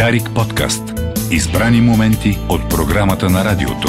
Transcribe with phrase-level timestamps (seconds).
[0.00, 0.82] Дарик подкаст.
[1.30, 3.88] Избрани моменти от програмата на радиото.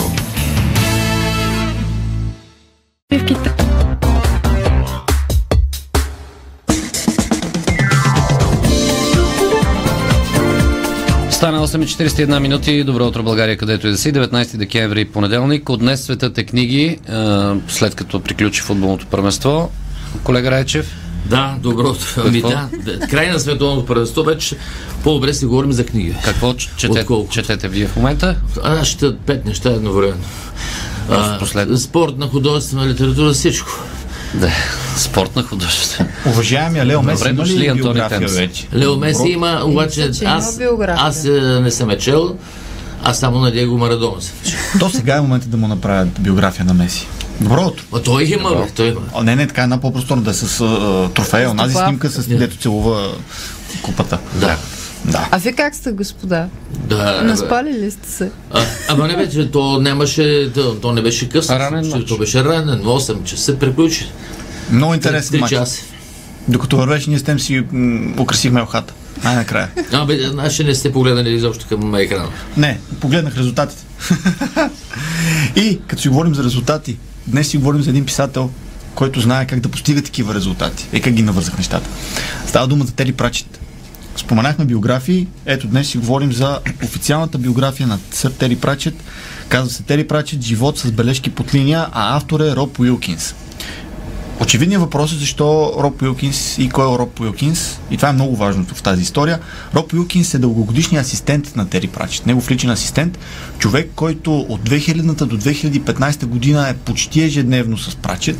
[11.29, 12.83] Стана 8.41 минути.
[12.83, 14.13] Добро утро, България, където и да си.
[14.13, 15.69] 19 декември, понеделник.
[15.69, 16.99] От днес светът е книги,
[17.67, 19.69] след като приключи футболното първенство.
[20.23, 21.10] Колега Райчев.
[21.31, 22.21] Да, добро утро.
[22.25, 22.69] Ами да,
[23.09, 24.55] край на световното първенство вече
[25.03, 26.15] по-добре си говорим за книги.
[26.23, 28.35] Какво четете, четете вие в момента?
[28.63, 30.23] Аз ще пет неща едновременно.
[31.39, 31.77] Последно.
[31.77, 33.69] Спортна, художествена литература, всичко.
[34.33, 34.51] Да,
[34.97, 36.09] спортна художествена.
[36.25, 38.33] Уважаемия Лео Меси, Добре дошли, Антони Темс.
[38.33, 38.67] вече?
[38.75, 41.05] Лео Меси има, обаче Мисля, аз, има биография.
[41.07, 41.29] аз е,
[41.61, 42.35] не съм е чел,
[43.03, 44.21] аз само на Диего Марадона.
[44.79, 47.07] То сега е момента да му направят биография на Меси.
[47.41, 47.83] Добро утро.
[47.93, 48.99] А той има, бе, той има.
[49.13, 51.85] О, не, не, така една по-просторна да е с а, трофея, онази това.
[51.85, 53.15] снимка с дето целува
[53.81, 54.19] купата.
[54.35, 54.57] Да.
[55.05, 55.27] Да.
[55.31, 56.47] А вие как сте, господа?
[56.77, 57.27] Да, бе.
[57.27, 58.31] Наспали ли сте се?
[58.51, 61.55] А, ама не вече, то нямаше, то, то не беше късно.
[61.59, 62.05] Ранен Че-.
[62.05, 64.11] То беше ранен, 8 часа приключи.
[64.71, 65.49] Много интересен матч.
[65.49, 65.81] часа.
[66.47, 68.93] Докато вървеше, ние с тем си м- украсихме охата.
[69.23, 69.69] Най-накрая.
[69.93, 72.27] Абе, значи не сте погледнали изобщо към екрана.
[72.57, 73.83] Не, погледнах резултатите.
[75.55, 78.49] И като си говорим за резултати, днес си говорим за един писател,
[78.95, 80.87] който знае как да постига такива резултати.
[80.93, 81.89] И как ги навързах нещата.
[82.47, 83.59] Става дума за Тери Прачет.
[84.15, 85.27] Споменахме биографии.
[85.45, 88.95] Ето днес си говорим за официалната биография на сър Тери Прачет.
[89.49, 93.35] Казва се Тери Прачет Живот с бележки под линия, а автор е Роб Уилкинс.
[94.41, 97.79] Очевидният въпрос е защо Роб Уилкинс и кой е Роб Уилкинс.
[97.91, 99.39] И това е много важното в тази история.
[99.75, 102.25] Роб Уилкинс е дългогодишният асистент на Тери Прачет.
[102.25, 103.19] Негов личен асистент.
[103.57, 108.37] Човек, който от 2000-та до 2015 година е почти ежедневно с Прачет.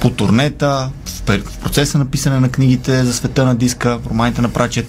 [0.00, 0.90] По турнета,
[1.26, 4.86] в процеса на писане на книгите за света на диска, романите на Прачет.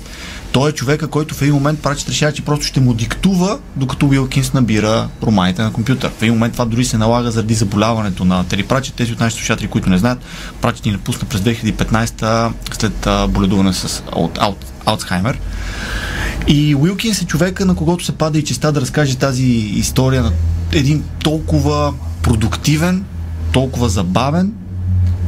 [0.51, 4.07] Той е човека, който в един момент Прачет решава, че просто ще му диктува, докато
[4.07, 6.11] Уилкинс набира романите на компютър.
[6.17, 8.95] В един момент това дори се налага заради заболяването на Тери Прачет.
[8.95, 10.19] Тези от нашите слушатели, които не знаят,
[10.61, 14.03] Прачет ни напусна през 2015 след боледуване с
[14.85, 15.39] Алцхаймер.
[16.47, 19.45] И Уилкинс е човека, на когото се пада и честа да разкаже тази
[19.75, 20.31] история на
[20.71, 23.05] един толкова продуктивен,
[23.51, 24.53] толкова забавен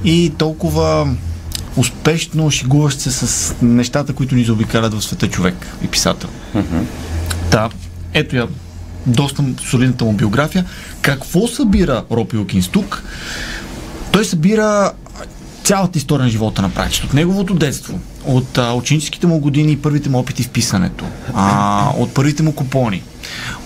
[0.04, 1.08] и толкова
[1.78, 6.30] успешно шегуващ се с нещата, които ни заобикалят в света човек и писател.
[7.52, 7.70] Да,
[8.14, 8.48] ето я
[9.06, 10.66] доста солидната му биография.
[11.02, 13.04] Какво събира Роб Уилкинс тук?
[14.12, 14.92] Той събира
[15.64, 17.04] цялата история на живота на Прачет.
[17.04, 21.90] От неговото детство, от а, ученическите му години и първите му опити в писането, а,
[21.98, 23.04] от първите му купони,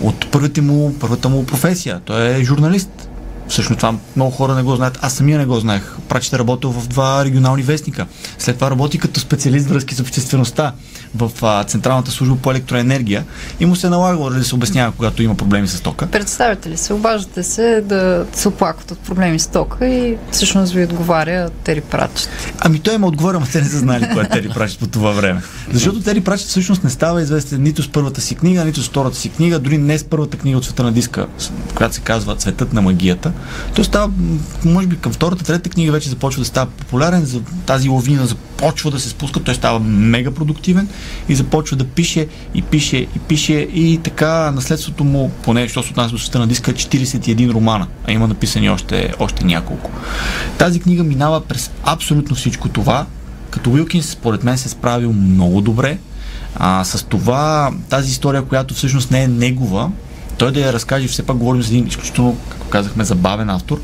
[0.00, 2.00] от първите му, първата му професия.
[2.04, 3.07] Той е журналист.
[3.48, 4.98] Всъщност това много хора не го знаят.
[5.02, 5.96] Аз самия не го знаех.
[6.08, 8.06] Прачет е работил в два регионални вестника.
[8.38, 10.72] След това работи като специалист връзки с обществеността
[11.14, 13.24] в а, Централната служба по електроенергия
[13.60, 16.06] и му се налагало да се обяснява, когато има проблеми с тока.
[16.06, 20.84] Представете ли се, обаждате се да се оплакват от проблеми с тока и всъщност ви
[20.84, 22.30] отговаря Тери Пратчет.
[22.60, 25.10] Ами той има отговоря, но те не са знали кой е Тери Прачет по това
[25.10, 25.42] време.
[25.72, 29.16] Защото Тери Прачет всъщност не става известен нито с първата си книга, нито с втората
[29.16, 31.26] си книга, дори не с първата книга от света на диска,
[31.74, 33.32] която се казва Цветът на магията.
[33.74, 34.12] Той става,
[34.64, 38.90] може би към втората, трета книга вече започва да става популярен, за тази лавина започва
[38.90, 40.88] да се спуска, той става мега продуктивен
[41.28, 45.90] и започва да пише и пише и пише и така наследството му, поне що се
[45.90, 49.90] отнася до света на диска, е 41 романа, а има написани още, още няколко.
[50.58, 53.06] Тази книга минава през абсолютно всичко това,
[53.50, 55.98] като Уилкинс, според мен, се е справил много добре.
[56.54, 59.90] А, с това, тази история, която всъщност не е негова,
[60.38, 62.36] той да я разкаже, все пак говорим за един изключително,
[62.68, 63.80] казахме, забавен автор.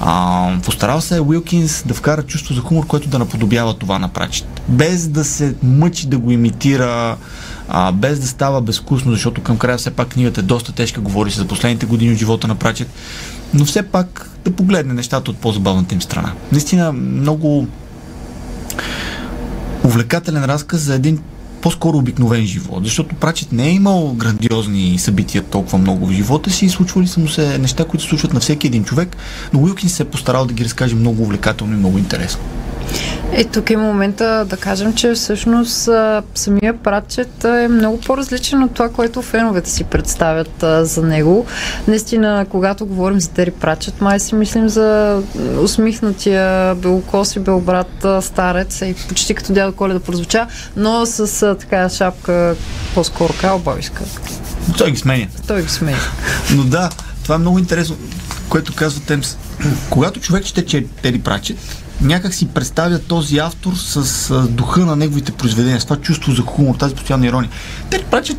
[0.00, 4.08] А, постарал се е Уилкинс да вкара чувство за хумор, което да наподобява това на
[4.08, 4.60] Прачет.
[4.68, 7.16] Без да се мъчи да го имитира,
[7.68, 11.30] а, без да става безвкусно, защото към края все пак книгата е доста тежка, говори
[11.30, 12.88] се за последните години от живота на Прачет,
[13.54, 16.32] но все пак да погледне нещата от по-забавната им страна.
[16.52, 17.66] Наистина много
[19.84, 21.18] увлекателен разказ за един
[21.62, 26.66] по-скоро обикновен живот, защото Прачет не е имал грандиозни събития толкова много в живота си
[26.66, 29.16] и случвали са му се неща, които се случват на всеки един човек,
[29.52, 32.40] но Уилкин се е постарал да ги разкаже много увлекателно и много интересно.
[33.38, 35.88] Е, тук е момента да кажем, че всъщност
[36.34, 41.46] самия Пратчет е много по-различен от това, което феновете си представят а, за него.
[41.88, 45.22] Наистина, когато говорим за Тери Пратчет, май си мислим за
[45.60, 50.46] усмихнатия белокос и белбрат старец и почти като дядо Коледа прозвуча,
[50.76, 52.56] но с а, така шапка
[52.94, 54.02] по-скоро каубойска.
[54.78, 55.26] Той ги сменя.
[55.46, 55.94] Той ги смее.
[56.54, 56.90] Но да,
[57.22, 57.96] това е много интересно,
[58.48, 59.36] което казва Темс.
[59.90, 61.58] Когато човек чете че Тери Прачет,
[62.00, 66.42] някак си представя този автор с а, духа на неговите произведения, с това чувство за
[66.42, 67.50] хумор, тази постоянна ирония.
[67.90, 68.36] Тери Прачет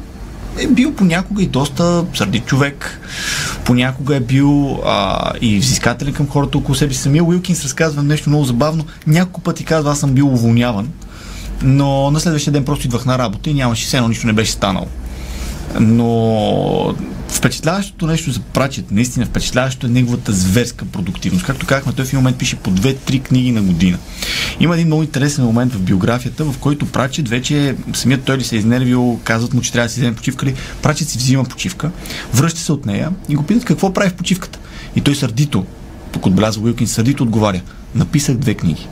[0.59, 2.99] е бил понякога и доста сърдит човек,
[3.65, 7.01] понякога е бил а, и взискателен към хората около себе си.
[7.01, 8.85] Самия Уилкинс разказва нещо много забавно.
[9.07, 10.89] Няколко пъти казва, аз съм бил уволняван,
[11.63, 14.51] но на следващия ден просто идвах на работа и нямаше все едно, нищо не беше
[14.51, 14.87] станало.
[15.79, 16.95] Но
[17.27, 21.45] впечатляващото нещо за Прачет, наистина впечатляващото е неговата зверска продуктивност.
[21.45, 23.97] Както казахме, той в един момент пише по две-три книги на година.
[24.59, 28.55] Има един много интересен момент в биографията, в който Прачет вече самият той ли се
[28.55, 30.55] е изнервил, казват му, че трябва да си вземе почивка ли.
[30.81, 31.91] Прачет си взима почивка,
[32.33, 34.59] връща се от нея и го питат какво прави в почивката.
[34.95, 35.65] И той сърдито,
[36.11, 37.61] тук отбелязва Уилкин, сърдито отговаря.
[37.95, 38.87] Написах две книги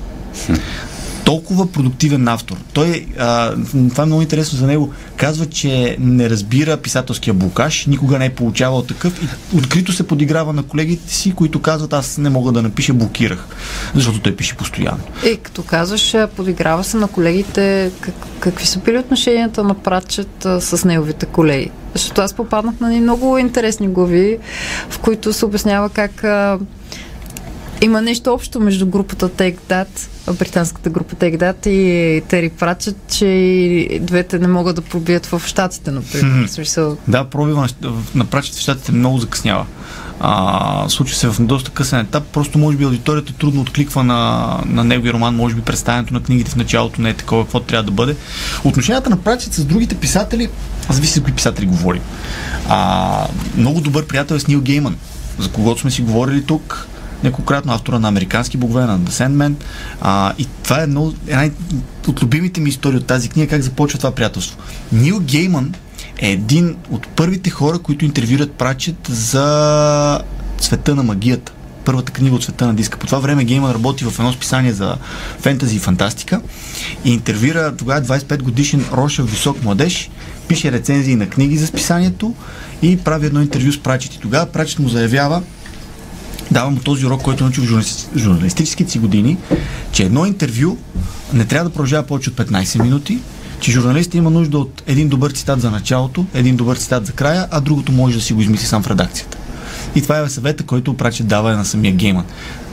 [1.26, 2.58] толкова продуктивен автор.
[2.74, 3.56] Той, а,
[3.90, 8.30] това е много интересно за него, казва, че не разбира писателския блокаж, никога не е
[8.30, 12.62] получавал такъв и открито се подиграва на колегите си, които казват, аз не мога да
[12.62, 13.46] напиша, блокирах,
[13.96, 15.04] защото той пише постоянно.
[15.26, 20.86] И като казваш, подиграва се на колегите, как, какви са били отношенията на Пратчет с
[20.86, 21.72] неговите колеги?
[21.94, 24.38] Защото аз попаднах на много интересни глави,
[24.90, 26.60] в които се обяснява как а,
[27.86, 29.88] има нещо общо между групата Take That,
[30.40, 35.42] британската група Take That и Тери Пратчет, че и двете не могат да пробият в
[35.46, 36.48] Штатите, например.
[36.48, 36.98] Mm-hmm.
[37.08, 37.68] Да, пробива
[38.16, 39.66] на Пратчет в Штатите много закъснява.
[40.20, 44.84] А, случва се в доста късен етап, просто може би аудиторията трудно откликва на, на
[44.84, 47.92] неговия роман, може би представянето на книгите в началото не е такова, какво трябва да
[47.92, 48.16] бъде.
[48.64, 50.50] Отношенията на Пратчет с другите писатели,
[50.90, 52.02] зависи за кои писатели говорим.
[52.70, 53.28] А,
[53.58, 54.96] много добър приятел е с Нил Гейман,
[55.40, 56.88] за когото сме си говорили тук
[57.26, 59.54] неколкратно автора на Американски богове, на The Sandman.
[60.02, 61.50] А, и това е едно, една
[62.08, 64.58] от любимите ми истории от тази книга, как започва това приятелство.
[64.92, 65.74] Нил Гейман
[66.18, 70.22] е един от първите хора, които интервюрат Прачет за
[70.58, 71.52] света на магията
[71.86, 72.98] първата книга от света на диска.
[72.98, 74.98] По това време Гейман работи в едно списание за
[75.40, 76.42] фентази и фантастика
[77.06, 80.10] и интервюира тогава 25 годишен Рошев висок младеж,
[80.48, 82.36] пише рецензии на книги за списанието
[82.82, 84.14] и прави едно интервю с Прачет.
[84.14, 85.42] И тогава Прачет му заявява,
[86.52, 87.84] давам този урок, който научи в
[88.18, 89.38] журналистическите си години,
[89.92, 90.78] че едно интервю
[91.34, 93.20] не трябва да продължава повече от 15 минути,
[93.60, 97.48] че журналистът има нужда от един добър цитат за началото, един добър цитат за края,
[97.52, 99.38] а другото може да си го измисли сам в редакцията.
[99.96, 102.26] И това е съвета, който Прачет дава на самия гейман.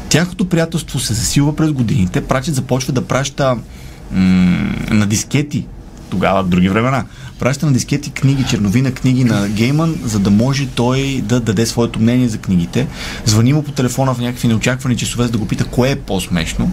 [0.08, 2.20] Тяхното приятелство се засилва през годините.
[2.20, 3.60] Прачет започва да праща м-
[4.90, 5.66] на дискети
[6.12, 7.04] тогава, в други времена,
[7.38, 12.00] праща на дискети книги, черновина книги на Гейман, за да може той да даде своето
[12.00, 12.86] мнение за книгите.
[13.24, 16.70] Звъни му по телефона в някакви неочаквани часове, за да го пита кое е по-смешно.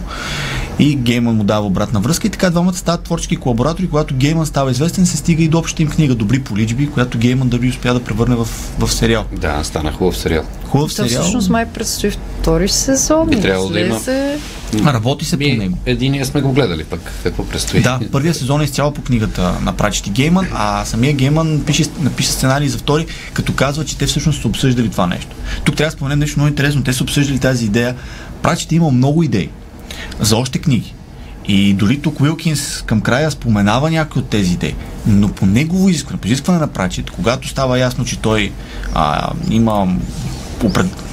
[0.78, 3.88] И Гейман му дава обратна връзка и така двамата стават творчески колаборатори.
[3.88, 7.48] Когато Гейман става известен, се стига и до общата им книга Добри поличби, която Гейман
[7.48, 8.48] дърби успя да превърне в,
[8.78, 9.24] в сериал.
[9.40, 10.44] Да, стана хубав сериал.
[10.68, 11.22] Хубав сериал.
[11.22, 13.28] всъщност май предстои втори сезон.
[13.28, 14.00] Би трябвало да има.
[14.74, 15.78] Работи се Ми, по него.
[15.86, 17.00] Единия сме го гледали пък.
[17.22, 17.80] Какво предстои?
[17.80, 22.28] Да, първият сезон е изцяло по книгата на Прачети Гейман, а самия Гейман пише, напише
[22.28, 25.36] сценарий за втори, като казва, че те всъщност са обсъждали това нещо.
[25.64, 26.84] Тук трябва да споменем нещо много интересно.
[26.84, 27.96] Те са обсъждали тази идея.
[28.42, 29.50] Прачети има много идеи
[30.20, 30.94] за още книги.
[31.48, 34.74] И дори тук Уилкинс към края споменава някои от тези идеи.
[35.06, 38.52] Но по негово изискване, по изискване на Прачет, когато става ясно, че той
[38.94, 39.96] а, има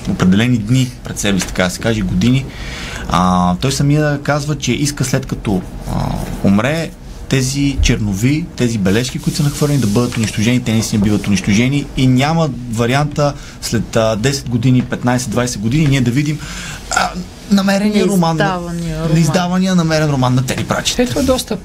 [0.10, 2.46] определени дни пред себе си, така да се каже, години,
[3.10, 5.62] а, той самия казва, че иска след като
[5.92, 6.06] а,
[6.44, 6.90] умре
[7.30, 10.64] тези чернови, тези бележки, които са нахвърлени, да бъдат унищожени.
[10.64, 16.12] Те наистина биват унищожени и няма варианта след а, 10 години, 15-20 години ние да
[16.12, 16.40] видим
[16.92, 17.10] а,
[17.52, 18.38] намерения роман.
[18.38, 21.00] На издавания намерен роман на Тери Прачет.
[21.00, 21.58] Ето е доста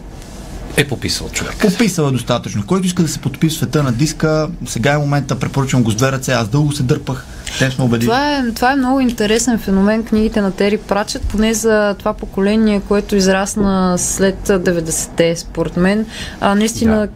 [0.76, 1.54] е пописал човек.
[1.60, 2.66] Пописал е достатъчно.
[2.66, 6.12] Който иска да се в света на диска, сега е момента, препоръчвам го с две
[6.12, 6.32] ръце.
[6.32, 7.26] Аз дълго се дърпах.
[7.58, 8.06] Те сме убедили.
[8.06, 10.04] Това е, това е много интересен феномен.
[10.04, 16.06] Книгите на Тери Прачет, поне за това поколение, което израсна след 90-те, според мен.
[16.40, 17.08] А, наистина, да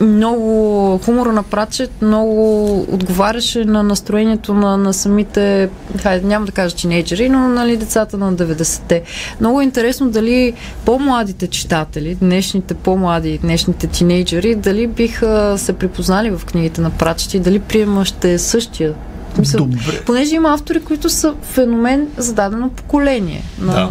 [0.00, 5.68] много хумора на Прачет много отговаряше на настроението на, на самите,
[6.02, 9.02] хайде, няма да кажа тинейджери, но нали, децата на 90-те.
[9.40, 10.52] Много е интересно дали
[10.84, 17.40] по-младите читатели, днешните по-млади, днешните тинейджери, дали биха се припознали в книгите на Прачет и
[17.40, 18.94] дали приема ще е същия
[19.38, 20.00] Мисъл, Добре.
[20.06, 23.42] Понеже има автори, които са феномен за дадено поколение.
[23.58, 23.90] На, да.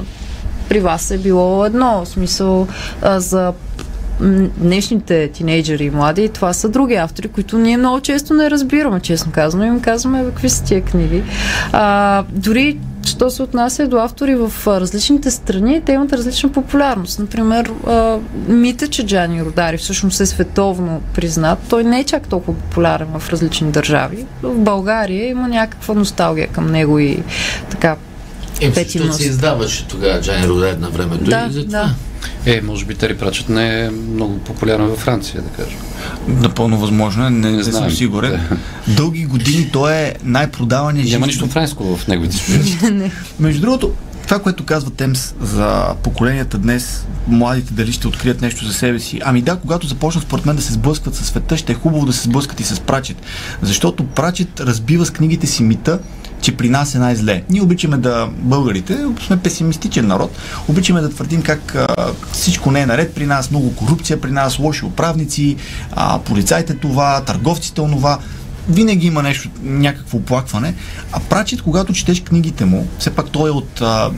[0.70, 2.68] При вас е било едно, в смисъл
[3.02, 3.54] а, за
[4.58, 9.32] днешните тинейджери и млади, това са други автори, които ние много често не разбираме, честно
[9.32, 9.66] казано.
[9.66, 11.24] Им казваме какви са тия книги.
[11.72, 17.20] А, дори що се отнася до автори в различните страни, те имат различна популярност.
[17.20, 17.72] Например,
[18.48, 21.60] мита, че Джани Родари всъщност е световно признат.
[21.70, 24.26] Той не е чак толкова популярен в различни държави.
[24.44, 27.24] В България има някаква носталгия към него и
[27.70, 27.96] така
[28.62, 31.24] е, се издаваше тогава Джани Родари на времето.
[31.24, 31.90] Да, и да.
[32.46, 35.80] Е, може би Тери Прачет не е много популярен във Франция, да кажем.
[36.28, 37.92] Напълно възможно е, не, не, не съм знаем.
[37.92, 38.42] сигурен.
[38.88, 42.78] Дълги години той е най-продаваният Няма жилищно нищо френско в неговите сюжети.
[43.40, 43.94] Между другото,
[44.30, 49.22] това, което казва Темс за поколенията днес, младите дали ще открият нещо за себе си.
[49.24, 52.14] Ами да, когато започнат според мен да се сблъскват с света, ще е хубаво да
[52.14, 53.18] се сблъскат и с Прачет.
[53.62, 56.00] Защото Прачет разбива с книгите си мита,
[56.42, 57.44] че при нас е най-зле.
[57.50, 60.32] Ние обичаме да, българите, сме песимистичен народ,
[60.68, 61.88] обичаме да твърдим как а,
[62.32, 65.56] всичко не е наред при нас, много корупция при нас, лоши управници,
[65.92, 68.20] а, полицайите това, търговците онова
[68.70, 70.74] винаги има нещо, някакво оплакване.
[71.12, 74.12] А Прачет, когато четеш книгите му, все пак той е от а,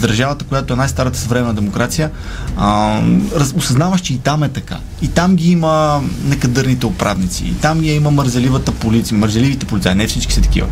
[0.00, 2.10] държавата, която е най-старата съвременна демокрация,
[2.56, 3.00] а,
[3.36, 4.76] раз, осъзнаваш, че и там е така.
[5.02, 10.06] И там ги има некадърните управници, и там я има мързеливата полиция, мързеливите полицаи, не
[10.06, 10.66] всички са такива.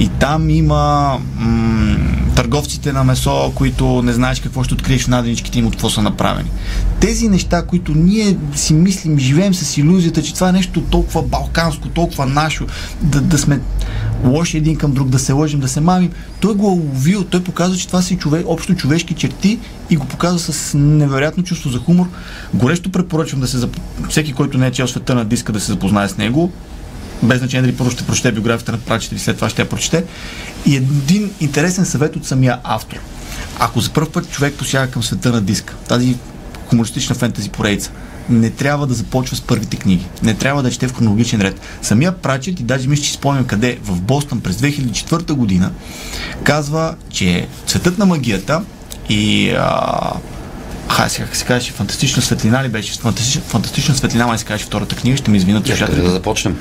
[0.00, 1.96] И там има м-
[2.34, 6.02] търговците на месо, които не знаеш какво ще откриеш в наденичките им от какво са
[6.02, 6.50] направени.
[7.00, 11.88] Тези неща, които ние си мислим, живеем с иллюзията, че това е нещо толкова балканско,
[11.88, 12.66] толкова нашо,
[13.02, 13.60] да, да сме
[14.24, 16.10] лоши един към друг, да се лъжим, да се мамим.
[16.40, 19.58] Той го е уловил, той показва, че това са човек, общо човешки черти
[19.90, 22.06] и го показва с невероятно чувство за хумор.
[22.54, 23.76] Горещо препоръчвам да се зап...
[24.08, 26.52] всеки, който не е чел света на диска, да се запознае с него.
[27.22, 30.04] Без значение дали първо ще прочете биографията на Прачет или след това ще я прочете.
[30.66, 32.96] И един интересен съвет от самия автор.
[33.58, 36.16] Ако за първ път човек посяга към света на диска, тази
[36.66, 37.90] хумористична фентази поредица,
[38.28, 40.06] не трябва да започва с първите книги.
[40.22, 41.60] Не трябва да чете в хронологичен ред.
[41.82, 45.70] Самия Прачет, и даже мисля, че спомням къде, в Бостън през 2004 година,
[46.44, 48.62] казва, че цветът на магията
[49.08, 50.12] и а,
[50.92, 52.92] Хай, сега как се казваше, фантастична светлина ли беше?
[52.94, 56.10] Фантастична, фантастична светлина, май се казваше втората книга, ще ми извинят Къде да слушателите.
[56.10, 56.56] започнем?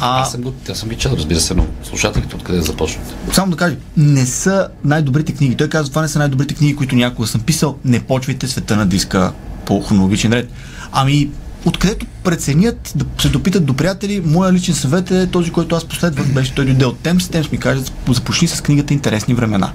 [0.00, 3.14] А- Аз съм, го, аз съм ги чел, разбира се, но слушателите откъде да започнат?
[3.32, 5.54] Само да кажа, не са най-добрите книги.
[5.54, 7.76] Той казва, това не са най-добрите книги, които някога съм писал.
[7.84, 9.32] Не почвайте света на диска
[9.64, 10.50] по хронологичен ред.
[10.92, 11.28] Ами,
[11.64, 16.26] откъдето преценят, да се допитат до приятели, моя личен съвет е този, който аз последвах,
[16.26, 17.28] беше той дойде от Темс.
[17.28, 19.72] Темс ми каже, започни с книгата Интересни времена.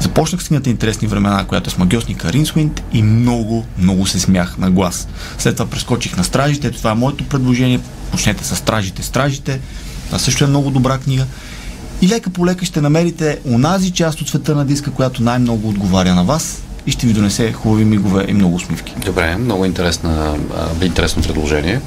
[0.00, 4.58] Започнах с книгата Интересни времена, която е с магиосника Ринсуинт и много, много се смях
[4.58, 5.08] на глас.
[5.38, 7.80] След това прескочих на Стражите, ето това е моето предложение.
[8.10, 9.60] Почнете с Стражите, Стражите.
[10.06, 11.26] Това също е много добра книга.
[12.02, 16.14] И лека по лека ще намерите онази част от света на диска, която най-много отговаря
[16.14, 18.94] на вас и ще ви донесе хубави мигове и много усмивки.
[19.04, 21.80] Добре, много интересна, а, интересно предложение.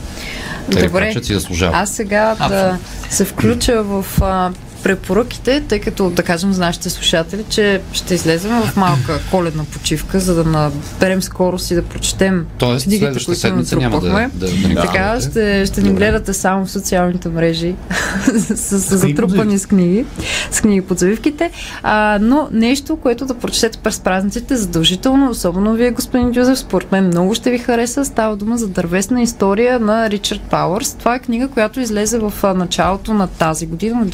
[0.72, 1.24] Тери Добре.
[1.24, 1.78] Си заслужава.
[1.78, 2.78] Аз сега да
[3.10, 4.52] се включа в а,
[4.86, 10.20] препоръките, тъй като да кажем за нашите слушатели, че ще излезем в малка коледна почивка,
[10.20, 14.30] за да наберем скорост и да прочетем Тоест, книгите, които седмица няма да, натрупахме.
[14.34, 17.76] да, да ни Така, ще, ще ни гледате само в социалните мрежи
[18.38, 20.06] с, с под затрупани с книги,
[20.52, 21.52] с книги под завивките.
[21.84, 27.08] А, но нещо, което да прочетете през празниците, задължително, особено вие, господин Дюзев, според мен
[27.08, 28.06] много ще ви хареса.
[28.06, 30.94] Става дума за дървесна история на Ричард Пауърс.
[30.94, 34.06] Това е книга, която излезе в началото на тази година, на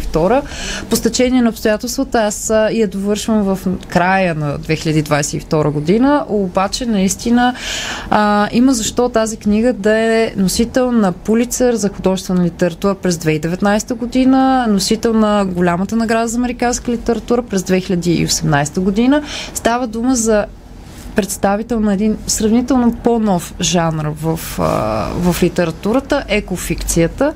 [0.00, 0.42] 2022.
[0.90, 3.58] По стечение на обстоятелствата аз я довършвам в
[3.88, 7.54] края на 2022 година, обаче наистина
[8.10, 13.94] а, има защо тази книга да е носител на Пулицер за художествена литература през 2019
[13.94, 19.22] година, носител на голямата награда за американска литература през 2018 година.
[19.54, 20.46] Става дума за
[21.16, 24.62] представител на един сравнително по-нов жанр в, а,
[25.14, 27.32] в литературата, екофикцията.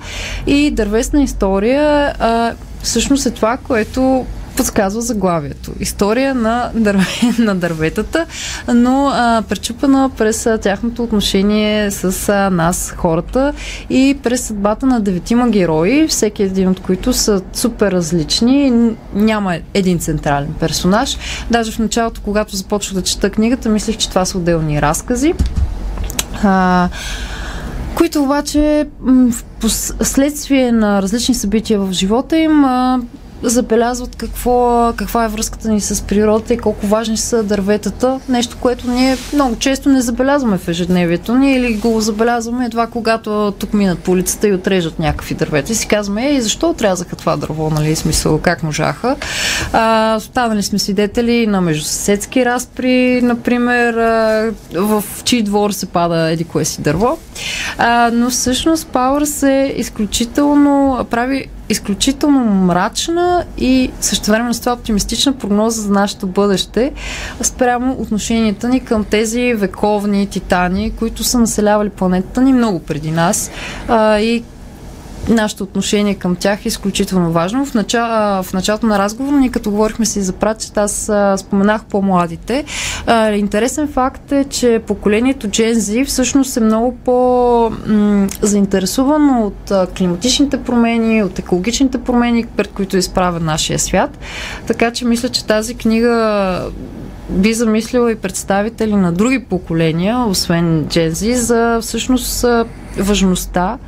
[0.47, 4.27] И дървесна история а, всъщност е това, което
[4.59, 5.73] подсказва заглавието.
[5.81, 7.07] История на, дърве,
[7.39, 8.27] на дърветата,
[8.75, 13.53] но а, пречупана през а, тяхното отношение с а, нас, хората
[13.91, 18.73] и през съдбата на деветима герои, всеки един от които са супер различни.
[19.15, 21.19] Няма един централен персонаж.
[21.51, 25.35] Даже в началото, когато започвах да чета книгата, мислих, че това са отделни разкази.
[26.43, 26.89] А,
[27.95, 32.65] които обаче в пос- следствие на различни събития в живота им
[33.43, 38.21] забелязват какво, каква е връзката ни с природата и колко важни са дърветата.
[38.29, 43.55] Нещо, което ние много често не забелязваме в ежедневието ни или го забелязваме едва когато
[43.59, 45.73] тук минат по улицата и отрежат някакви дървета.
[45.73, 49.17] И си казваме, ей, защо отрязаха това дърво, нали, смисъл, как можаха.
[49.73, 53.95] А, станали сме свидетели на междусъседски разпри, например,
[54.75, 57.19] в чий двор се пада еди кое си дърво.
[57.79, 65.83] А, но всъщност Пауърс е изключително, прави изключително мрачна и същевременно с това оптимистична прогноза
[65.83, 66.93] за нашето бъдеще
[67.43, 73.51] спрямо отношенията ни към тези вековни титани, които са населявали планетата ни много преди нас
[73.89, 74.45] а, и
[75.29, 77.67] нашето отношение към тях е изключително важно.
[77.67, 82.65] В, начало, в началото на разговора ни, като говорихме си за пратчета, аз споменах по-младите.
[83.35, 91.39] Интересен факт е, че поколението Gen Z всъщност е много по-заинтересувано от климатичните промени, от
[91.39, 94.19] екологичните промени, пред които е изправен нашия свят.
[94.67, 96.63] Така че мисля, че тази книга
[97.31, 102.45] би замислила и представители на други поколения, освен Джензи, за всъщност
[102.99, 103.79] важността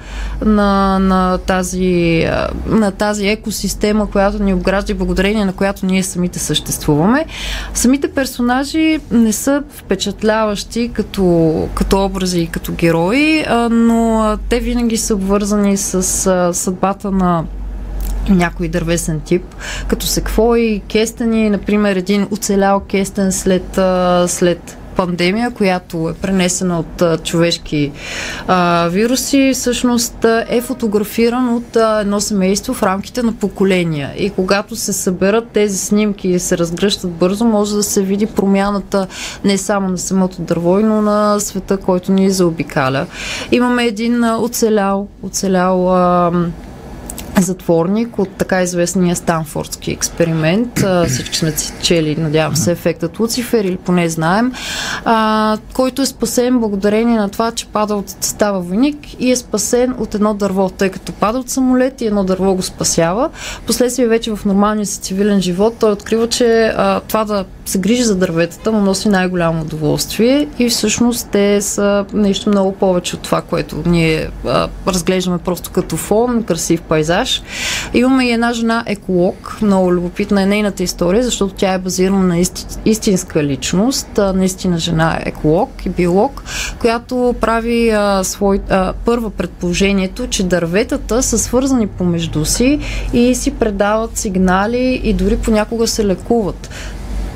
[0.44, 2.26] на, на, тази,
[2.66, 7.26] на тази екосистема, която ни обгражда и благодарение на която ние самите съществуваме.
[7.74, 15.14] Самите персонажи не са впечатляващи като, като образи и като герои, но те винаги са
[15.14, 16.02] обвързани с
[16.54, 17.44] съдбата на
[18.28, 19.42] някой дървесен тип,
[19.88, 23.80] като секвои, кестени, например един оцелял кестен след,
[24.26, 27.92] след пандемия, която е пренесена от а, човешки
[28.46, 34.12] а, вируси, всъщност е фотографиран от а, едно семейство в рамките на поколения.
[34.16, 39.06] И когато се съберат тези снимки и се разгръщат бързо, може да се види промяната
[39.44, 43.06] не само на самото дърво, но на света, който ни заобикаля.
[43.52, 46.32] Имаме един оцелял, оцелял а,
[47.42, 50.84] затворник от така известния Станфордски експеримент.
[51.08, 54.52] Всички сме чели, надявам се, ефектът Луцифер или поне знаем,
[55.04, 59.94] а, който е спасен благодарение на това, че пада от става войник и е спасен
[59.98, 63.30] от едно дърво, тъй като пада от самолет и едно дърво го спасява.
[63.66, 68.02] Последствие вече в нормалния си цивилен живот той открива, че а, това да се грижи
[68.02, 73.42] за дърветата му носи най-голямо удоволствие и всъщност те са нещо много повече от това,
[73.42, 77.29] което ние а, разглеждаме просто като фон, красив пейзаж.
[77.94, 82.38] Имаме и една жена еколог, много любопитна е нейната история, защото тя е базирана на
[82.84, 86.42] истинска личност, наистина жена е еколог и биолог,
[86.78, 92.80] която прави а, свой, а, първа предположението, че дърветата са свързани помежду си
[93.12, 96.70] и си предават сигнали и дори понякога се лекуват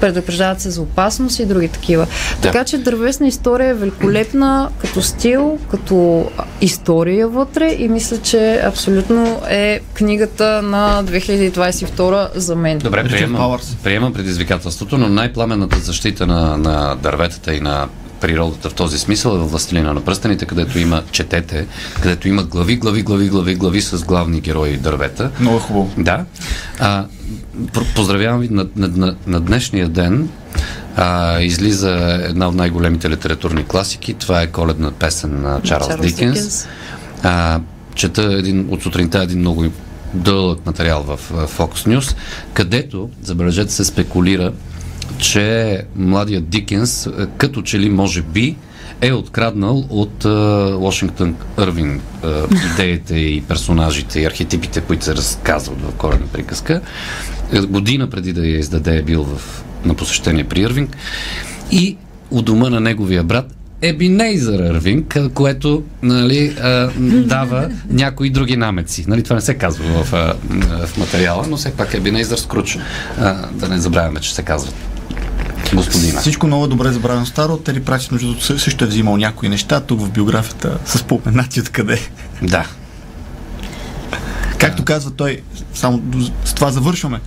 [0.01, 2.07] предупреждават се за опасност и други такива.
[2.07, 2.41] Да.
[2.41, 6.27] Така че дървесна история е великолепна като стил, като
[6.61, 12.79] история вътре и мисля, че абсолютно е книгата на 2022 за мен.
[12.79, 17.89] Добре, приемам, приемам предизвикателството, но най-пламенната защита на, на дърветата и на
[18.25, 21.67] природата в този смисъл е във Властелина на пръстените, където има четете,
[22.01, 25.31] където има глави, глави, глави, глави, глави с главни герои дървета.
[25.41, 25.91] Много хубаво.
[25.99, 26.25] Да.
[26.81, 27.07] А,
[27.95, 30.29] поздравявам ви на, на, на, на днешния ден.
[30.97, 34.15] А, излиза една от най-големите литературни класики.
[34.15, 36.35] Това е коледна песен на Чарлз, Чарлз Дикенс.
[36.35, 36.69] Дикенс.
[37.23, 37.61] А,
[37.95, 39.65] чета един, от сутринта един много
[40.15, 41.19] дълъг материал в
[41.59, 42.17] Fox News,
[42.53, 44.53] където, забележете, се спекулира
[45.19, 48.57] че младият Дикенс, е, като че ли може би,
[49.01, 55.93] е откраднал от uh, ВашингтонЪрвин uh, идеите и персонажите и архетипите, които се разказват в
[55.93, 56.81] корена приказка.
[57.69, 60.97] Година преди да я издаде е бил в, на посещение при Ирвинг
[61.71, 61.97] и
[62.31, 66.57] у дома на неговия брат Ебинейзър Ирвинг, което нали,
[67.27, 69.05] дава някои други намеци.
[69.09, 70.13] Нали, това не се казва в,
[70.87, 72.79] в материала, но все пак Ебинейзър Скруч.
[73.53, 74.75] Да не забравяме, че се казват
[75.77, 76.21] господина.
[76.21, 77.57] Всичко много добре забравено старо.
[77.57, 82.01] Тери Прачет, между също е взимал някои неща тук в биографията с споменати откъде.
[82.43, 82.67] Да.
[84.59, 85.41] Както казва той,
[85.75, 86.03] само
[86.45, 87.21] с това завършваме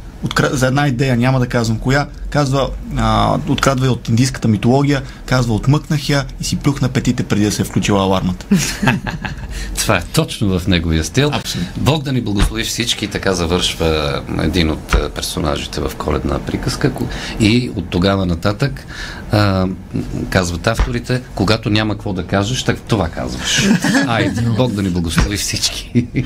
[0.52, 6.10] за една идея, няма да казвам коя, казва, а, открадва от индийската митология, казва, отмъкнах
[6.10, 8.46] я и си плюх на петите преди да се е включила алармата.
[9.78, 11.32] Това е точно в неговия стил.
[11.34, 11.84] Абсолютно.
[11.84, 16.92] Бог да ни благослови всички, така завършва един от персонажите в коледна приказка
[17.40, 18.86] и от тогава нататък
[19.32, 19.68] а,
[20.30, 23.70] казват авторите, когато няма какво да кажеш, так това казваш.
[24.08, 26.08] Айде, Бог да ни благослови всички.